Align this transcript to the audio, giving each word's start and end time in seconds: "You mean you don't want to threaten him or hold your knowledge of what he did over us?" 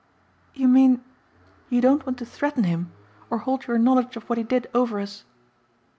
"You 0.55 0.67
mean 0.67 1.03
you 1.69 1.79
don't 1.79 2.07
want 2.07 2.17
to 2.17 2.25
threaten 2.25 2.63
him 2.63 2.91
or 3.29 3.37
hold 3.37 3.67
your 3.67 3.77
knowledge 3.77 4.17
of 4.17 4.27
what 4.27 4.39
he 4.39 4.43
did 4.43 4.67
over 4.73 4.99
us?" 4.99 5.25